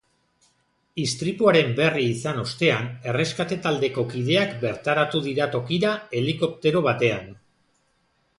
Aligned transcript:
Istripuaren 1.01 1.75
berri 1.79 2.05
izan 2.13 2.39
ostean, 2.43 2.87
erreskate 3.11 3.59
taldeko 3.67 4.07
kideak 4.15 4.57
bertaratu 4.65 5.23
dira 5.29 5.49
tokira 5.59 5.93
helikoptero 6.23 6.83
batean. 6.91 7.31